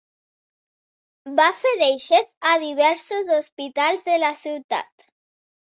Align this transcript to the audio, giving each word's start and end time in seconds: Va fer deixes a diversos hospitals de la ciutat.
Va 1.39 1.45
fer 1.57 1.73
deixes 1.83 2.33
a 2.53 2.55
diversos 2.65 3.31
hospitals 3.39 4.07
de 4.11 4.21
la 4.25 4.37
ciutat. 4.47 5.07